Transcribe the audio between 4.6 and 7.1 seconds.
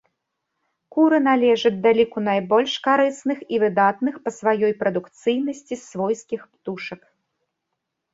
прадукцыйнасці свойскіх птушак.